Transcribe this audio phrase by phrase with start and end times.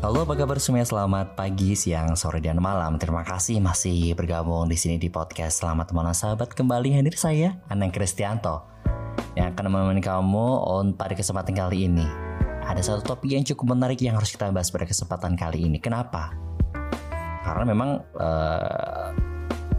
[0.00, 0.88] Halo, apa kabar semuanya?
[0.88, 2.96] Selamat pagi, siang, sore, dan malam.
[2.96, 6.56] Terima kasih masih bergabung di sini di podcast Selamat Malam Sahabat.
[6.56, 8.64] Kembali hadir saya, Anang Kristianto,
[9.36, 12.08] yang akan menemani kamu on pada kesempatan kali ini.
[12.64, 15.76] Ada satu topik yang cukup menarik yang harus kita bahas pada kesempatan kali ini.
[15.76, 16.32] Kenapa?
[17.44, 19.12] Karena memang uh,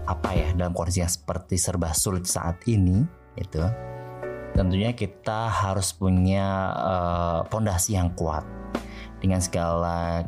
[0.06, 3.02] apa ya dalam kondisi yang seperti serba sulit saat ini,
[3.42, 3.66] itu
[4.54, 6.46] tentunya kita harus punya
[7.50, 8.61] pondasi uh, yang kuat
[9.22, 10.26] dengan segala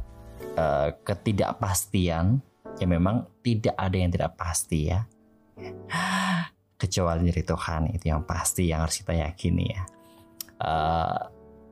[0.55, 2.39] uh, ketidakpastian
[2.77, 5.05] ya memang tidak ada yang tidak pasti ya.
[6.77, 9.83] Kecuali dari Tuhan itu yang pasti yang harus kita yakini ya.
[10.63, 11.19] Uh,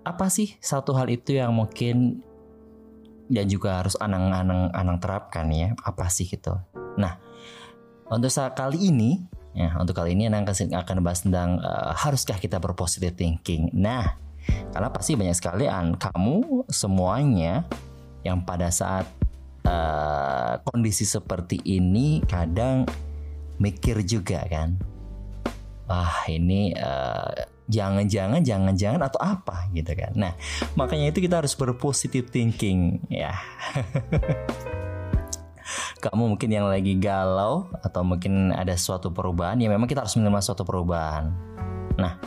[0.01, 2.25] apa sih satu hal itu yang mungkin
[3.31, 5.75] dan juga harus anang-anang anang terapkan ya?
[5.83, 6.57] Apa sih gitu?
[6.97, 7.19] Nah
[8.11, 12.57] untuk saat kali ini ya untuk kali ini anang akan bahas tentang uh, haruskah kita
[12.57, 13.67] berpositive thinking?
[13.75, 14.15] Nah
[14.71, 17.65] karena pasti banyak sekali an kamu semuanya
[18.21, 19.09] yang pada saat
[19.65, 22.85] uh, kondisi seperti ini kadang
[23.61, 24.77] mikir juga kan.
[25.91, 30.11] Wah, ini uh, jangan-jangan jangan-jangan atau apa gitu kan.
[30.15, 30.33] Nah,
[30.79, 33.35] makanya itu kita harus berpositif thinking ya.
[36.03, 40.41] Kamu mungkin yang lagi galau atau mungkin ada suatu perubahan ya memang kita harus menerima
[40.41, 41.31] suatu perubahan.
[41.95, 42.17] Nah,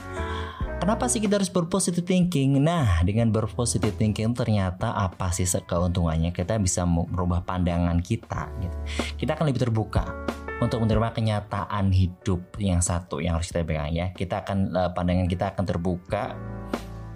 [0.85, 2.61] Kenapa sih kita harus berpositive thinking?
[2.61, 6.29] Nah, dengan berpositive thinking ternyata apa sih keuntungannya?
[6.29, 8.53] Kita bisa merubah pandangan kita.
[8.61, 8.77] Gitu.
[9.25, 10.05] Kita akan lebih terbuka
[10.61, 14.13] untuk menerima kenyataan hidup yang satu yang harus kita pegang ya.
[14.13, 16.37] Kita akan eh, pandangan kita akan terbuka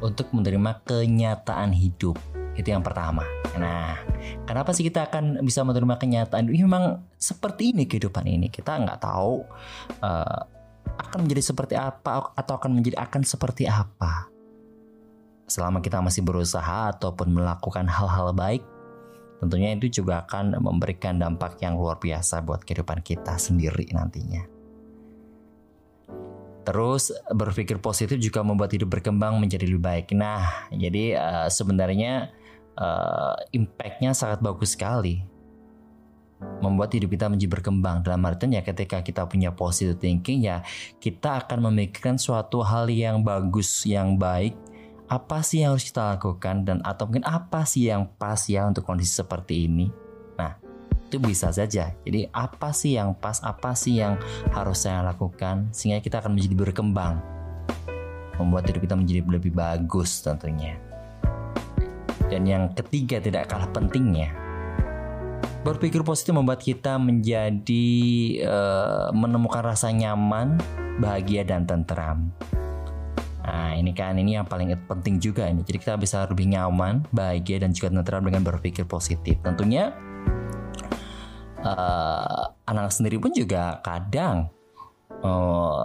[0.00, 2.16] untuk menerima kenyataan hidup.
[2.56, 3.28] Itu yang pertama.
[3.60, 4.00] Nah,
[4.48, 6.48] kenapa sih kita akan bisa menerima kenyataan?
[6.48, 8.48] Memang seperti ini kehidupan ini.
[8.48, 9.44] Kita nggak tahu
[10.00, 10.56] uh,
[10.98, 14.26] akan menjadi seperti apa atau akan menjadi akan seperti apa.
[15.48, 18.60] Selama kita masih berusaha ataupun melakukan hal-hal baik,
[19.40, 24.44] tentunya itu juga akan memberikan dampak yang luar biasa buat kehidupan kita sendiri nantinya.
[26.68, 30.12] Terus berpikir positif juga membuat hidup berkembang menjadi lebih baik.
[30.12, 32.28] Nah, jadi uh, sebenarnya
[32.76, 35.37] uh, impactnya sangat bagus sekali
[36.62, 38.02] membuat hidup kita menjadi berkembang.
[38.02, 40.62] Dalam artian ya ketika kita punya positive thinking ya
[41.02, 44.54] kita akan memikirkan suatu hal yang bagus yang baik.
[45.08, 48.84] Apa sih yang harus kita lakukan dan atau mungkin apa sih yang pas ya untuk
[48.84, 49.88] kondisi seperti ini?
[50.36, 50.60] Nah
[51.08, 51.96] itu bisa saja.
[52.04, 53.40] Jadi apa sih yang pas?
[53.40, 54.20] Apa sih yang
[54.52, 57.24] harus saya lakukan sehingga kita akan menjadi berkembang?
[58.36, 60.76] Membuat hidup kita menjadi lebih bagus tentunya.
[62.28, 64.47] Dan yang ketiga tidak kalah pentingnya
[65.68, 67.88] Berpikir positif membuat kita menjadi
[68.48, 70.56] uh, menemukan rasa nyaman,
[70.96, 72.32] bahagia dan tenteram.
[73.44, 75.60] Nah, ini kan ini yang paling penting juga ini.
[75.60, 79.36] Jadi kita bisa lebih nyaman, bahagia dan juga tenteram dengan berpikir positif.
[79.44, 79.92] Tentunya
[81.60, 84.48] uh, anak sendiri pun juga kadang
[85.20, 85.84] uh,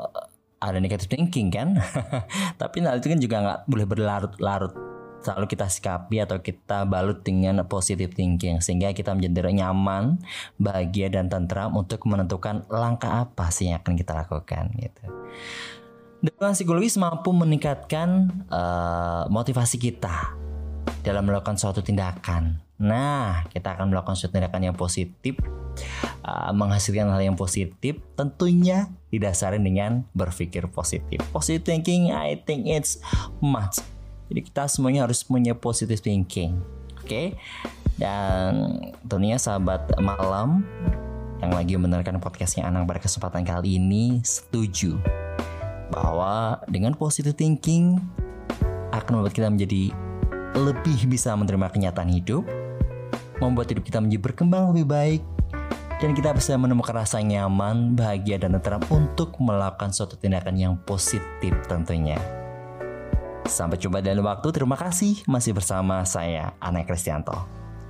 [0.64, 1.76] ada negative thinking kan.
[2.62, 4.83] Tapi nah, itu kan juga nggak boleh berlarut-larut
[5.24, 10.20] selalu kita sikapi atau kita balut dengan positive thinking sehingga kita menjadi nyaman,
[10.60, 15.04] bahagia dan tentram untuk menentukan langkah apa sih yang akan kita lakukan gitu.
[16.24, 20.36] Dukungan psikologis mampu meningkatkan uh, motivasi kita
[21.04, 22.64] dalam melakukan suatu tindakan.
[22.80, 25.36] Nah, kita akan melakukan suatu tindakan yang positif,
[26.24, 31.20] uh, menghasilkan hal yang positif, tentunya didasari dengan berpikir positif.
[31.36, 33.04] Positive thinking, I think it's
[33.44, 33.84] much
[34.32, 36.60] jadi kita semuanya harus punya positive thinking.
[37.00, 37.08] Oke.
[37.08, 37.28] Okay?
[37.98, 40.66] Dan tentunya sahabat malam
[41.44, 44.98] yang lagi mendengarkan podcastnya Anang pada kesempatan kali ini setuju
[45.92, 48.00] bahwa dengan positive thinking
[48.96, 49.94] akan membuat kita menjadi
[50.58, 52.46] lebih bisa menerima kenyataan hidup,
[53.42, 55.22] membuat hidup kita menjadi berkembang lebih baik,
[56.02, 61.54] dan kita bisa menemukan rasa nyaman, bahagia, dan tenteram untuk melakukan suatu tindakan yang positif
[61.66, 62.43] tentunya.
[63.48, 64.48] Sampai jumpa dalam waktu.
[64.52, 67.36] Terima kasih masih bersama saya, Ana Kristianto.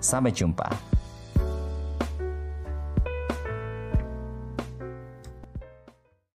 [0.03, 0.92] Sampai jumpa.